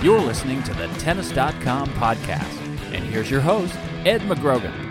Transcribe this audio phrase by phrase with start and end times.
[0.00, 2.56] You're listening to the Tennis.com podcast.
[2.94, 3.74] And here's your host,
[4.06, 4.87] Ed McGrogan.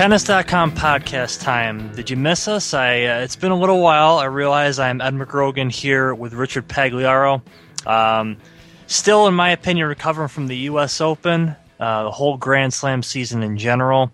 [0.00, 1.94] Tennis.com podcast time.
[1.94, 2.72] Did you miss us?
[2.72, 4.16] I uh, it's been a little while.
[4.16, 7.42] I realize I'm Ed McGrogan here with Richard Pagliaro.
[7.86, 8.38] Um,
[8.86, 11.02] still, in my opinion, recovering from the U.S.
[11.02, 14.10] Open, uh, the whole Grand Slam season in general.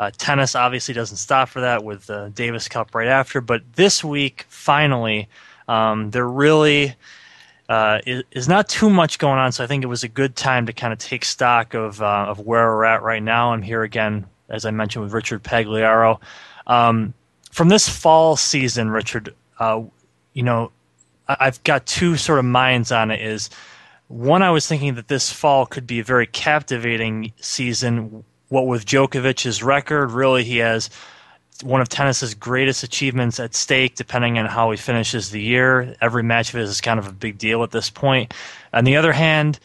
[0.00, 4.02] Uh, tennis obviously doesn't stop for that with the Davis Cup right after, but this
[4.02, 5.28] week, finally,
[5.68, 6.94] um, they're really
[7.68, 9.52] uh, is, is, not too much going on.
[9.52, 12.24] So I think it was a good time to kind of take stock of uh,
[12.28, 13.52] of where we're at right now.
[13.52, 16.20] I'm here again, as I mentioned, with Richard Pagliaro.
[16.66, 17.14] Um,
[17.50, 19.82] from this fall season, Richard, uh,
[20.32, 20.70] you know,
[21.28, 23.20] I've got two sort of minds on it.
[23.20, 23.50] Is
[24.08, 28.24] one, I was thinking that this fall could be a very captivating season.
[28.48, 30.88] What with Djokovic's record, really, he has
[31.62, 35.94] one of tennis's greatest achievements at stake, depending on how he finishes the year.
[36.00, 38.32] Every match of his is kind of a big deal at this point.
[38.72, 39.58] On the other hand,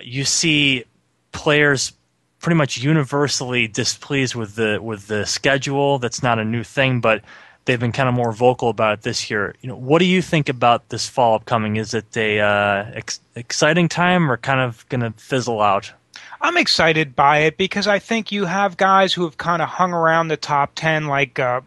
[0.00, 0.84] you see
[1.32, 1.92] players
[2.40, 5.98] pretty much universally displeased with the with the schedule.
[5.98, 7.22] That's not a new thing, but
[7.64, 9.54] they've been kind of more vocal about it this year.
[9.60, 11.76] You know, what do you think about this fall upcoming?
[11.76, 15.92] Is it a uh, ex- exciting time or kind of going to fizzle out?
[16.40, 19.92] I'm excited by it because I think you have guys who have kind of hung
[19.92, 21.60] around the top 10, like uh,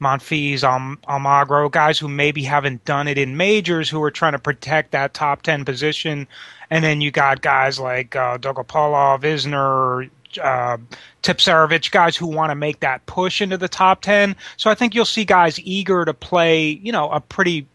[0.00, 4.38] Monfils, Al- Almagro, guys who maybe haven't done it in majors who are trying to
[4.38, 6.26] protect that top 10 position.
[6.70, 10.10] And then you got guys like uh, Dolgopolov, Isner,
[10.42, 10.78] uh,
[11.22, 14.36] Tipsarevic, guys who want to make that push into the top 10.
[14.56, 17.66] So I think you'll see guys eager to play, you know, a pretty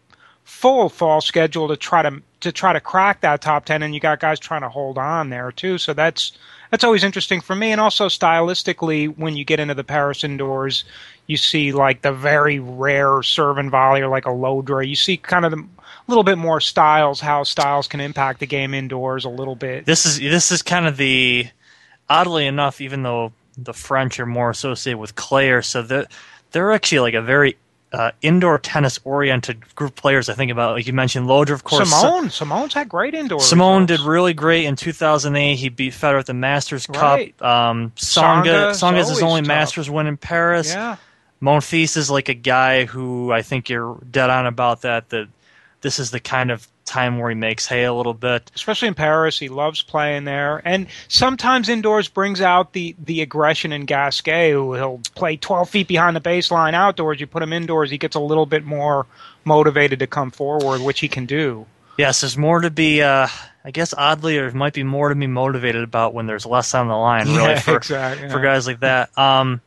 [0.44, 4.00] full fall schedule to try to to try to crack that top 10 and you
[4.00, 6.32] got guys trying to hold on there too so that's
[6.72, 10.84] that's always interesting for me and also stylistically when you get into the paris indoors
[11.26, 14.80] you see like the very rare serve and volley or like a low draw.
[14.80, 15.64] you see kind of a
[16.08, 20.06] little bit more styles how styles can impact the game indoors a little bit this
[20.06, 21.46] is this is kind of the
[22.08, 26.10] oddly enough even though the french are more associated with clay so that
[26.50, 27.56] they're actually like a very
[27.92, 30.28] uh, indoor tennis oriented group players.
[30.28, 31.90] I think about like you mentioned Llodra, of course.
[31.90, 33.40] Simon, Simon's had great indoor.
[33.40, 34.02] Simone results.
[34.02, 35.56] did really great in 2008.
[35.56, 37.36] He beat Federer at the Masters right.
[37.36, 37.46] Cup.
[37.46, 39.48] Um, Tsonga, Tsonga's his only tough.
[39.48, 40.72] Masters win in Paris.
[40.72, 40.96] Yeah.
[41.42, 45.10] Monfils is like a guy who I think you're dead on about that.
[45.10, 45.28] That
[45.82, 48.50] this is the kind of time where he makes hay a little bit.
[48.54, 50.62] Especially in Paris, he loves playing there.
[50.64, 55.88] And sometimes indoors brings out the, the aggression in Gasquet, who he'll play 12 feet
[55.88, 56.74] behind the baseline.
[56.74, 59.06] Outdoors, you put him indoors, he gets a little bit more
[59.44, 61.66] motivated to come forward, which he can do.
[61.98, 63.28] Yes, there's more to be, uh,
[63.64, 66.88] I guess, oddly, there might be more to be motivated about when there's less on
[66.88, 69.16] the line, really, yeah, for, exactly, for guys like that.
[69.18, 69.60] Um,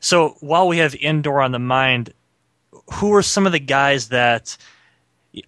[0.00, 2.12] so while we have indoor on the mind,
[2.94, 4.56] who are some of the guys that–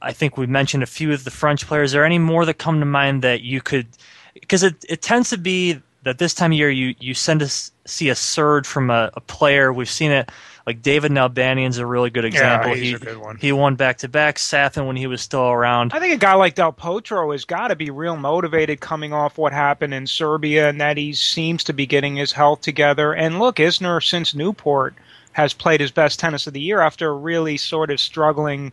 [0.01, 1.95] I think we mentioned a few of the French players.
[1.95, 3.87] Are there any more that come to mind that you could?
[4.35, 7.49] Because it, it tends to be that this time of year you, you send to
[7.87, 9.73] see a surge from a, a player.
[9.73, 10.31] We've seen it
[10.67, 12.71] like David Nalbandian's a really good example.
[12.71, 13.37] Yeah, he's he, a good one.
[13.37, 14.39] He won back to back.
[14.39, 15.93] Safin when he was still around.
[15.93, 19.39] I think a guy like Del Potro has got to be real motivated coming off
[19.39, 23.13] what happened in Serbia and that he seems to be getting his health together.
[23.13, 24.95] And look, Isner since Newport
[25.33, 28.73] has played his best tennis of the year after really sort of struggling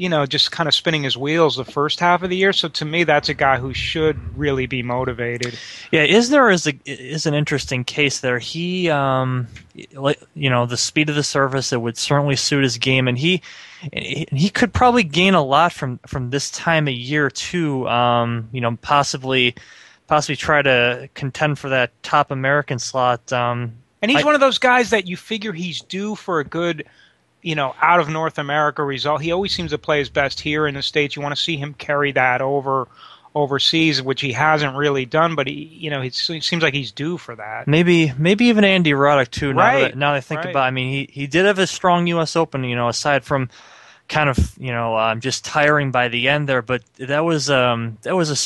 [0.00, 2.54] you know, just kind of spinning his wheels the first half of the year.
[2.54, 5.58] So to me, that's a guy who should really be motivated.
[5.90, 8.38] Yeah, Isner is a, is an interesting case there.
[8.38, 13.08] He, um, you know, the speed of the surface it would certainly suit his game,
[13.08, 13.42] and he
[13.92, 17.86] he could probably gain a lot from from this time of year too.
[17.86, 19.54] Um, you know, possibly
[20.06, 23.30] possibly try to contend for that top American slot.
[23.34, 26.44] Um, and he's I, one of those guys that you figure he's due for a
[26.44, 26.86] good
[27.42, 29.22] you know, out of North America result.
[29.22, 31.16] He always seems to play his best here in the States.
[31.16, 32.88] You want to see him carry that over
[33.34, 35.34] overseas, which he hasn't really done.
[35.34, 37.68] But he, you know, he seems like he's due for that.
[37.68, 39.52] Maybe, maybe even Andy Roddick too.
[39.52, 40.50] Now Right, that, now that I think right.
[40.50, 40.68] about, it.
[40.68, 42.36] I mean, he he did have a strong U.S.
[42.36, 42.64] Open.
[42.64, 43.48] You know, aside from
[44.08, 47.98] kind of you know um, just tiring by the end there, but that was um,
[48.02, 48.36] that was a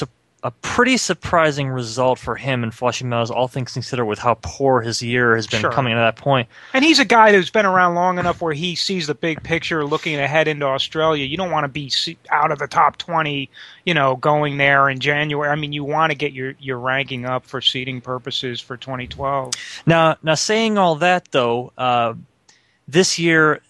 [0.44, 4.82] a pretty surprising result for him in Flushing Meadows, all things considered, with how poor
[4.82, 5.72] his year has been Sure.
[5.72, 6.46] coming to that point.
[6.74, 9.86] And he's a guy who's been around long enough where he sees the big picture,
[9.86, 11.24] looking ahead into Australia.
[11.24, 11.90] You don't want to be
[12.30, 13.48] out of the top twenty,
[13.86, 15.48] you know, going there in January.
[15.48, 19.54] I mean, you want to get your your ranking up for seeding purposes for 2012.
[19.86, 22.12] Now, now saying all that though, uh,
[22.86, 23.62] this year,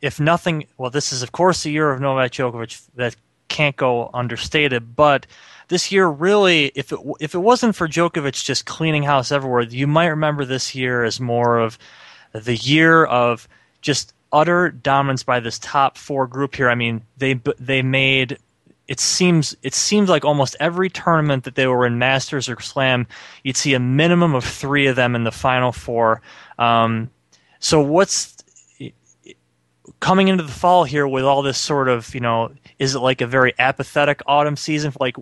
[0.00, 3.16] if nothing, well, this is of course the year of Novak Djokovic that
[3.48, 4.94] can't go understated.
[4.94, 5.26] But
[5.68, 9.86] this year, really, if it if it wasn't for Djokovic just cleaning house everywhere, you
[9.86, 11.78] might remember this year as more of
[12.32, 13.46] the year of
[13.82, 16.70] just utter dominance by this top four group here.
[16.70, 18.38] I mean, they they made
[18.88, 23.06] it seems it seems like almost every tournament that they were in Masters or Slam,
[23.44, 26.22] you'd see a minimum of three of them in the final four.
[26.58, 27.10] Um,
[27.60, 28.36] so what's
[30.00, 33.20] coming into the fall here with all this sort of you know is it like
[33.20, 35.16] a very apathetic autumn season like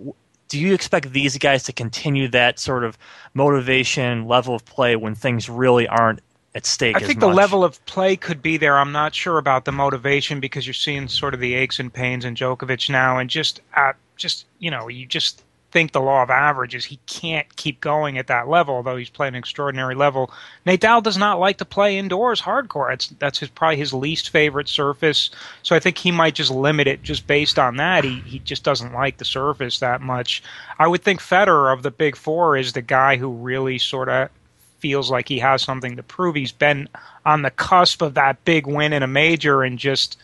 [0.49, 2.97] do you expect these guys to continue that sort of
[3.35, 6.21] motivation level of play when things really aren't
[6.55, 8.79] at stake I think the level of play could be there.
[8.79, 12.25] I'm not sure about the motivation because you're seeing sort of the aches and pains
[12.25, 15.45] in Djokovic now, and just at just you know you just
[15.77, 18.77] think the law of averages he can't keep going at that level.
[18.77, 20.31] Although he's playing an extraordinary level,
[20.65, 22.95] Nadal does not like to play indoors hard court.
[22.95, 25.29] It's that's his probably his least favorite surface.
[25.63, 28.05] So I think he might just limit it just based on that.
[28.05, 30.43] He he just doesn't like the surface that much.
[30.79, 34.31] I would think Federer of the big four is the guy who really sort of
[34.79, 36.37] feels like he has something to prove.
[36.37, 36.89] He's been
[37.27, 40.17] on the cusp of that big win in a major, and just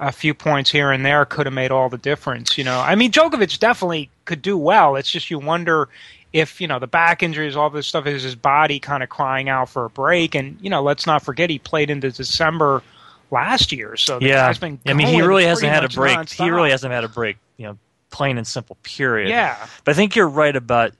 [0.00, 2.56] a few points here and there could have made all the difference.
[2.56, 4.96] You know, I mean, Djokovic definitely could do well.
[4.96, 5.88] It's just you wonder
[6.32, 9.48] if you know the back injuries, all this stuff is his body kind of crying
[9.48, 10.34] out for a break.
[10.34, 12.82] And you know, let's not forget he played into December
[13.30, 14.52] last year, so yeah.
[14.86, 16.28] I mean, he really hasn't had a break.
[16.30, 17.36] He really hasn't had a break.
[17.58, 17.78] You know,
[18.10, 18.76] plain and simple.
[18.82, 19.28] Period.
[19.28, 19.56] Yeah.
[19.84, 20.92] But I think you're right about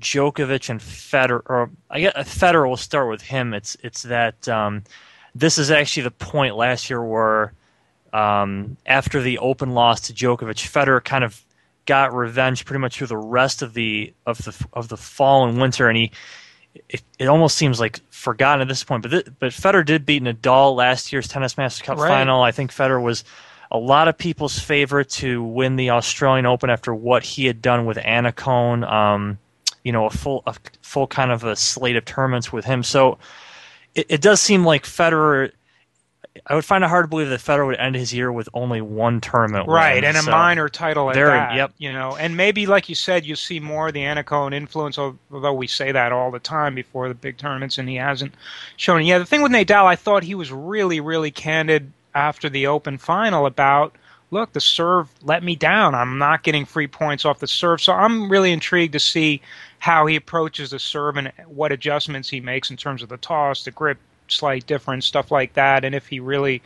[0.00, 1.42] Djokovic and Federer.
[1.46, 2.66] Or I guess Federer.
[2.66, 3.54] We'll start with him.
[3.54, 4.84] It's it's that um,
[5.34, 7.52] this is actually the point last year where
[8.16, 11.40] um, after the Open loss to Djokovic, Federer kind of
[11.84, 15.60] got revenge pretty much through the rest of the of the of the fall and
[15.60, 16.10] winter, and he.
[16.90, 20.22] It, it almost seems like forgotten at this point, but th- but Federer did beat
[20.22, 22.08] Nadal last year's Tennis Masters Cup Right.
[22.08, 22.42] final.
[22.42, 23.24] I think Federer was
[23.70, 27.86] a lot of people's favorite to win the Australian Open after what he had done
[27.86, 28.86] with Annacone.
[28.86, 29.38] Um,
[29.84, 32.82] you know, a full a full kind of a slate of tournaments with him.
[32.82, 33.16] So
[33.94, 35.52] it, it does seem like Federer.
[36.46, 38.80] I would find it hard to believe that Federer would end his year with only
[38.80, 39.68] one tournament.
[39.68, 40.04] Right, win.
[40.04, 41.54] and a minor title at Very- that.
[41.54, 41.72] yep.
[41.78, 44.98] You know, and maybe like you said, you see more of the Annacone influence.
[44.98, 48.34] Although we say that all the time before the big tournaments, and he hasn't
[48.76, 49.00] shown.
[49.00, 49.04] it.
[49.04, 52.98] Yeah, the thing with Nadal, I thought he was really, really candid after the Open
[52.98, 53.94] final about.
[54.32, 55.94] Look, the serve let me down.
[55.94, 57.80] I'm not getting free points off the serve.
[57.80, 59.40] So I'm really intrigued to see
[59.78, 63.62] how he approaches the serve and what adjustments he makes in terms of the toss,
[63.62, 65.84] the grip, slight difference, stuff like that.
[65.84, 66.62] And if he really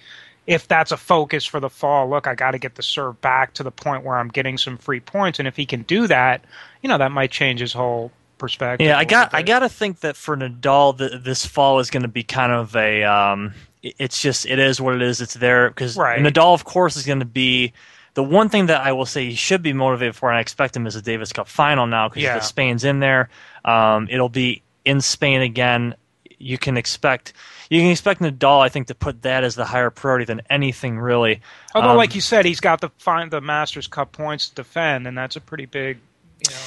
[0.47, 3.55] if that's a focus for the fall, look, I got to get the serve back
[3.55, 6.45] to the point where I'm getting some free points, and if he can do that,
[6.83, 8.87] you know, that might change his whole perspective.
[8.87, 12.03] Yeah, I got I got to think that for Nadal, th this fall is going
[12.03, 13.05] to be kind of a.
[13.05, 13.53] Um,
[13.83, 15.21] it's just it is what it is.
[15.21, 16.21] It's there because Right.
[16.21, 17.73] Nadal, of course, is going to be.
[18.15, 20.75] The one thing that I will say he should be motivated for, and I expect
[20.75, 22.39] him is a Davis Cup final now because Yeah.
[22.39, 23.29] if Spain's in there,
[23.65, 25.95] um, it'll be in Spain again.
[26.41, 27.35] You can expect
[27.69, 30.99] you can expect Nadal, I think, to put that as the higher priority than anything
[30.99, 31.41] really.
[31.75, 35.07] Although, Um, like you said, he's got the find the Masters Cup points to defend,
[35.07, 35.99] and that's a pretty big,
[36.41, 36.61] you know.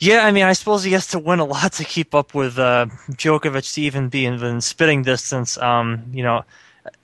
[0.00, 2.58] Yeah, I mean, I suppose he has to win a lot to keep up with
[2.58, 5.56] uh, Djokovic to even be in, in spitting distance.
[5.56, 6.44] Um, you know,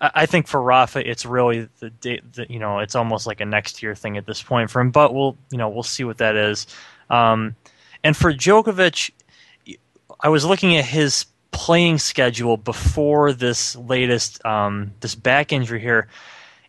[0.01, 3.47] I, I think for Rafa, it's really the, the you know, it's almost like a
[3.47, 4.91] next year thing at this point for him.
[4.91, 6.67] But we'll you know we'll see what that is.
[7.09, 7.55] Um,
[8.05, 9.13] and for Djokovic,
[10.21, 11.27] I was looking at his
[11.59, 16.07] playing schedule before this latest um, this back injury here,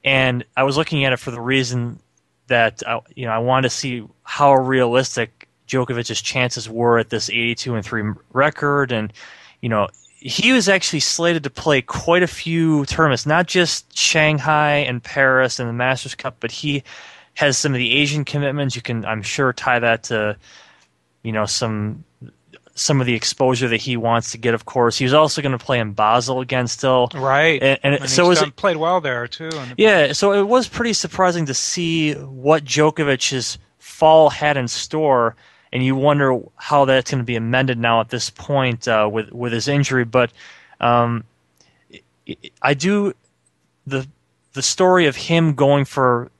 [0.03, 1.99] and I was looking at it for the reason
[2.47, 7.29] that I, you know I wanted to see how realistic Djokovic's chances were at this
[7.29, 8.03] 82 and three
[8.33, 9.13] record, and
[9.61, 14.77] you know he was actually slated to play quite a few tournaments, not just Shanghai
[14.77, 16.83] and Paris and the Masters Cup, but he
[17.35, 18.75] has some of the Asian commitments.
[18.75, 20.35] You can, I'm sure, tie that to
[21.21, 22.05] you know some
[22.79, 24.53] some of the exposure that he wants to get.
[24.53, 27.95] Of course, he was also going to play in Basel again still, Right, And, and,
[27.95, 29.49] And so he's was done- played well there too.
[29.53, 35.35] and- yeah, so it was pretty surprising to see what Djokovic's fall had in store,
[35.73, 39.31] and you wonder how that's going to be amended now at this point uh, with
[39.31, 40.05] with his injury.
[40.05, 40.31] But
[40.79, 41.23] um,
[42.61, 43.13] I do
[43.85, 44.07] the
[44.53, 46.31] the story of him going for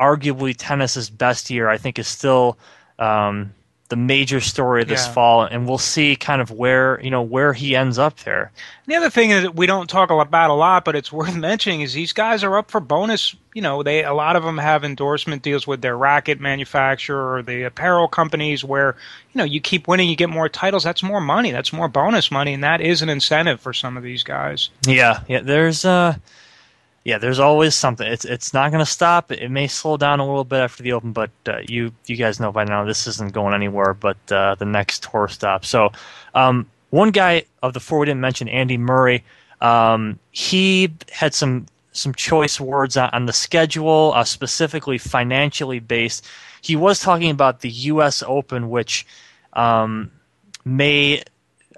[0.00, 1.68] arguably tennis's best year.
[1.68, 2.56] I think is still
[2.98, 3.52] um,
[3.88, 5.12] the major story this Yeah.
[5.14, 8.52] fall, and we'll see kind of where you know where he ends up there.
[8.86, 11.94] The other thing that we don't talk about a lot, but it's worth mentioning, is
[11.94, 13.34] these guys are up for bonus.
[13.54, 17.42] You know, they a lot of them have endorsement deals with their racket manufacturer or
[17.42, 18.94] the apparel companies, where
[19.32, 20.84] you know you keep winning, you get more titles.
[20.84, 21.50] That's more money.
[21.50, 24.68] That's more bonus money, and that is an incentive for some of these guys.
[24.86, 25.40] Yeah, yeah.
[25.40, 26.16] There's uh,
[27.08, 27.16] yeah.
[27.16, 28.06] There's always something.
[28.06, 29.32] It's it's not going to stop.
[29.32, 32.38] It may slow down a little bit after the Open, but uh, you you guys
[32.38, 33.94] know by now this isn't going anywhere.
[33.94, 35.64] But uh, the next tour stop.
[35.64, 35.90] So
[36.34, 39.24] um, one guy of the four we didn't mention, Andy Murray.
[39.62, 46.26] Um, he had some some choice words on, on the schedule, uh, specifically financially based.
[46.60, 48.22] He was talking about the U.S.
[48.26, 49.06] Open, which
[49.54, 50.10] um,
[50.66, 51.22] may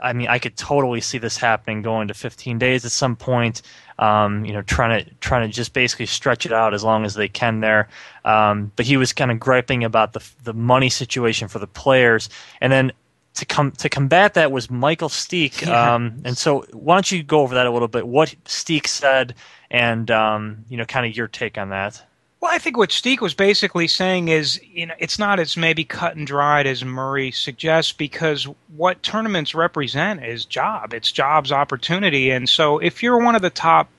[0.02, 3.62] I mean, I could totally see this happening going to 15 days at some point.
[3.98, 7.14] Um, you know, trying to trying to just basically stretch it out as long as
[7.14, 7.88] they can there.
[8.24, 12.30] Um, but he was kind of griping about the the money situation for the players,
[12.60, 12.92] and then
[13.34, 15.66] to come to combat that was Michael Stich.
[15.66, 15.94] Yeah.
[15.94, 18.06] Um, and so, why don't you go over that a little bit?
[18.06, 19.34] What Steek said,
[19.70, 22.02] and um, you know, kind of your take on that.
[22.40, 25.84] Well, I think what Stich was basically saying is, you know, it's not as maybe
[25.84, 30.94] cut and dried as Murray suggests because what tournaments represent is job.
[30.94, 32.30] It's jobs opportunity.
[32.30, 33.90] And so if you're one of the top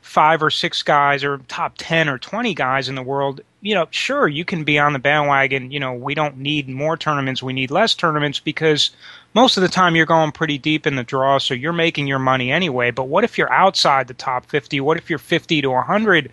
[0.00, 3.86] five or six guys or top 10 or 20 guys in the world, you know,
[3.90, 5.72] sure, you can be on the bandwagon.
[5.72, 7.42] You know, we don't need more tournaments.
[7.42, 8.90] We need less tournaments because
[9.34, 11.38] most of the time you're going pretty deep in the draw.
[11.38, 12.92] So you're making your money anyway.
[12.92, 14.80] But what if you're outside the top 50?
[14.80, 16.30] What if you're 50 to 100?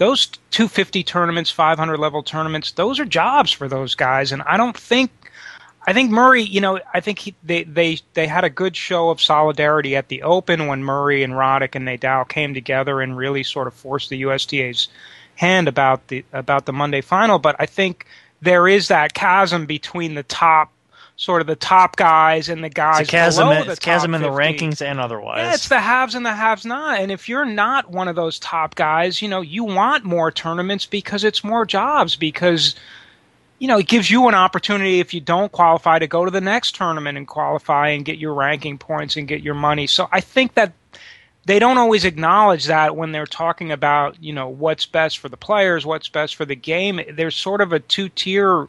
[0.00, 4.32] Those 250 tournaments, 500 level tournaments, those are jobs for those guys.
[4.32, 5.10] And I don't think,
[5.86, 9.10] I think Murray, you know, I think he, they, they, they had a good show
[9.10, 13.42] of solidarity at the Open when Murray and Roddick and Nadal came together and really
[13.42, 14.88] sort of forced the USTA's
[15.36, 17.38] hand about the, about the Monday final.
[17.38, 18.06] But I think
[18.40, 20.72] there is that chasm between the top,
[21.20, 24.14] sort of the top guys and the guys It's chasm, below in- the it's chasm
[24.14, 24.42] in the 50.
[24.42, 25.36] rankings and otherwise.
[25.40, 26.98] Yeah, it's the haves and the haves not.
[26.98, 30.86] And if you're not one of those top guys, you know, you want more tournaments
[30.86, 32.74] because it's more jobs because
[33.58, 36.40] you know, it gives you an opportunity if you don't qualify to go to the
[36.40, 39.86] next tournament and qualify and get your ranking points and get your money.
[39.86, 40.72] So I think that
[41.44, 45.36] they don't always acknowledge that when they're talking about, you know, what's best for the
[45.36, 47.02] players, what's best for the game.
[47.12, 48.66] There's sort of a two-tier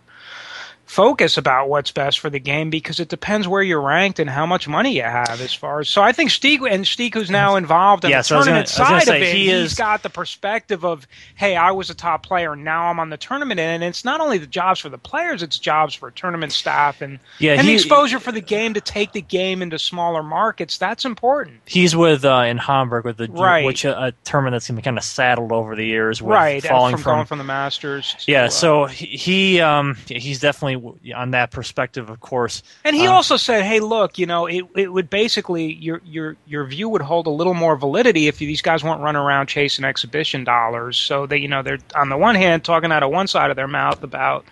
[0.91, 4.45] focus about what's best for the game because it depends where you're ranked and how
[4.45, 7.55] much money you have as far as so I think Stich and Stich who's now
[7.55, 9.45] involved in Yeah, the so I was gonna- tournament gonna side say, of it he
[9.45, 13.10] he's is- got the perspective of hey I was a top player now I'm on
[13.10, 16.51] the tournament and it's not only the jobs for the players it's jobs for tournament
[16.51, 19.79] staff and Yeah, and he- the exposure for the game to take the game into
[19.79, 23.63] smaller markets that's important He's with uh, in Hamburg with the Right.
[23.63, 26.95] which uh, a tournament that's been kind of saddled over the years with right falling
[26.98, 28.43] from, from, going from the Masters to, yeah.
[28.45, 30.80] uh, So he, he um he's definitely
[31.15, 32.63] on that perspective, of course.
[32.83, 36.35] And he Uh, also said, "Hey, look, you know, it it would basically your your
[36.45, 39.85] your view would hold a little more validity if these guys weren't running around chasing
[39.85, 40.97] exhibition dollars.
[40.97, 43.55] So that you know, they're on the one hand talking out of one side of
[43.55, 44.45] their mouth about."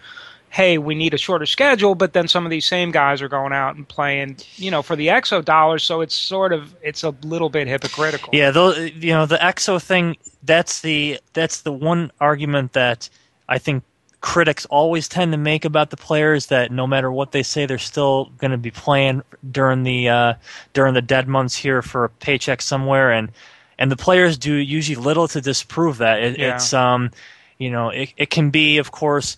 [0.51, 3.53] Hey, we need a shorter schedule, but then some of these same guys are going
[3.53, 5.83] out and playing, you know, for the exo dollars.
[5.83, 8.33] So it's sort of it's a little bit hypocritical.
[8.33, 10.17] Yeah, though you know the EXO thing.
[10.41, 13.09] That's the that's the one argument that
[13.47, 13.83] I think
[14.21, 17.77] critics always tend to make about the players that no matter what they say, they're
[17.77, 20.33] still going to be playing during the uh,
[20.73, 23.31] during the dead months here for a paycheck somewhere, and
[23.77, 26.21] and the players do usually little to disprove that.
[26.21, 26.55] It, Yeah.
[26.55, 27.11] It's um,
[27.57, 29.37] you know, it it can be of course,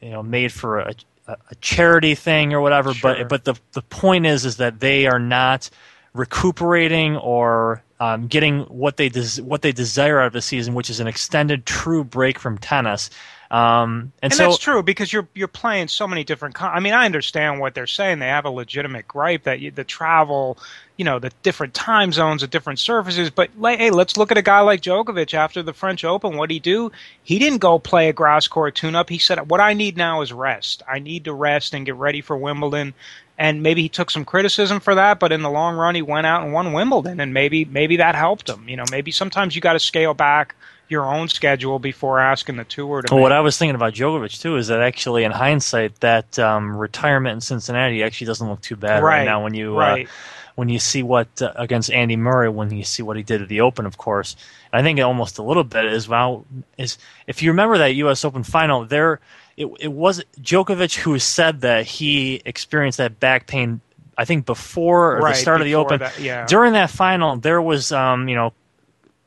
[0.00, 0.94] you know, made for a
[1.28, 3.14] a a charity thing or whatever, Sure.
[3.14, 5.70] but but the the point is is that they are not
[6.14, 10.90] recuperating or um, getting what they des- what they desire out of the season, which
[10.90, 13.10] is an extended true break from tennis.
[13.50, 16.54] Um, and, And so that's true because you're you're playing so many different.
[16.54, 18.18] Con- I mean, I understand what they're saying.
[18.18, 20.56] They have a legitimate gripe that you, the travel,
[20.96, 23.28] you know, the different time zones, the different surfaces.
[23.28, 26.38] But like, hey, let's look at a guy like Djokovic after the French Open.
[26.38, 26.92] What did he do?
[27.24, 29.10] He didn't go play a grass court tune-up.
[29.10, 30.82] He said, "What I need now is rest.
[30.88, 32.94] I need to rest and get ready for Wimbledon."
[33.42, 36.28] And maybe he took some criticism for that, but in the long run, he went
[36.28, 38.68] out and won Wimbledon, and maybe maybe that helped him.
[38.68, 40.54] You know, maybe sometimes you got to scale back
[40.88, 43.12] your own schedule before asking the tour to.
[43.12, 46.76] Well, what I was thinking about Djokovic too is that actually, in hindsight, that um,
[46.76, 49.42] retirement in Cincinnati actually doesn't look too bad right, Right, now.
[49.42, 50.06] When you right.
[50.06, 50.10] uh,
[50.54, 53.48] when you see what uh, against Andy Murray, when you see what he did at
[53.48, 54.36] the Open, of course,
[54.72, 56.46] I think almost a little bit as well
[56.78, 56.96] is
[57.26, 58.24] if you remember that U.S.
[58.24, 59.18] Open final, there
[59.56, 63.80] it, it was Djokovic who said that he experienced that back pain.
[64.16, 66.00] I think before right, the start of the Open.
[66.00, 66.46] That, yeah.
[66.46, 68.52] During that final, there was, um, you know,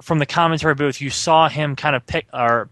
[0.01, 2.69] from the commentary booth, you saw him kind of pick or,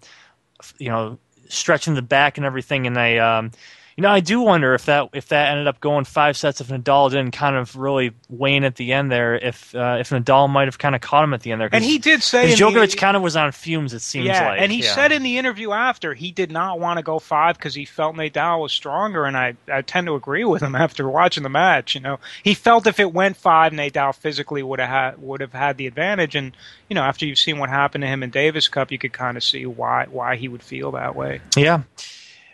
[0.77, 1.17] you know,
[1.49, 3.51] stretching the back and everything, and they Um,
[3.95, 6.67] you know, I do wonder if that if that ended up going five sets, if
[6.67, 10.67] Nadal didn't kind of really wane at the end there, if uh, if Nadal might
[10.67, 11.69] have kind of caught him at the end there.
[11.71, 13.93] And he did say Djokovic the, kind of was on fumes.
[13.93, 14.61] It seems yeah, like.
[14.61, 14.95] and he yeah.
[14.95, 18.15] said in the interview after he did not want to go five because he felt
[18.15, 21.93] Nadal was stronger, and I I tend to agree with him after watching the match.
[21.93, 25.53] You know, he felt if it went five, Nadal physically would have had, would have
[25.53, 26.53] had the advantage, and
[26.89, 29.37] you know after you've seen what happened to him in Davis Cup, you could kind
[29.37, 31.41] of see why why he would feel that way.
[31.55, 31.83] Yeah.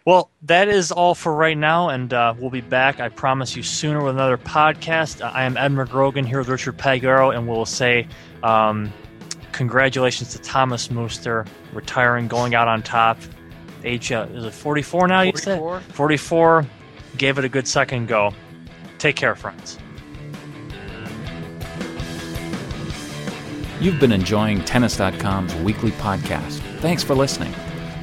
[0.09, 3.61] Well, that is all for right now, and uh, we'll be back, I promise you,
[3.61, 5.23] sooner with another podcast.
[5.23, 8.07] I am Ed McGrogan here with Richard Pagliaro, and we'll say
[8.41, 8.91] um,
[9.51, 13.19] congratulations to Thomas Muster retiring, going out on top.
[13.83, 15.21] Age uh, is it 44 now?
[15.21, 15.75] 44.
[15.77, 16.65] You said 44.
[17.17, 18.33] Gave it a good second go.
[18.97, 19.77] Take care, friends.
[23.79, 26.57] You've been enjoying Tennis.com's weekly podcast.
[26.79, 27.53] Thanks for listening.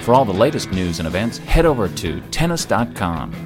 [0.06, 3.45] For all the latest news and events, head over to Tennis.com.